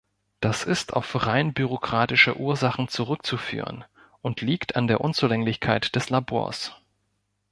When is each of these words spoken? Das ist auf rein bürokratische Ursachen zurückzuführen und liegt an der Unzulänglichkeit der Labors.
Das 0.39 0.63
ist 0.63 0.93
auf 0.93 1.27
rein 1.27 1.53
bürokratische 1.53 2.35
Ursachen 2.37 2.87
zurückzuführen 2.87 3.85
und 4.23 4.41
liegt 4.41 4.75
an 4.75 4.87
der 4.87 4.99
Unzulänglichkeit 5.01 5.93
der 5.93 6.01
Labors. 6.09 6.73